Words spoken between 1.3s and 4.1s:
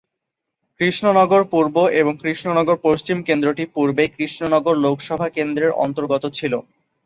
পূর্ব এবং কৃষ্ণনগর পশ্চিম কেন্দ্রটি পূর্বে